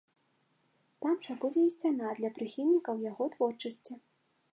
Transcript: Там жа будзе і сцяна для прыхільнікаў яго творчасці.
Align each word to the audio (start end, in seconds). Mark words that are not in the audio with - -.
Там 1.05 1.17
жа 1.25 1.35
будзе 1.43 1.61
і 1.65 1.73
сцяна 1.73 2.13
для 2.21 2.31
прыхільнікаў 2.39 3.05
яго 3.11 3.23
творчасці. 3.37 3.93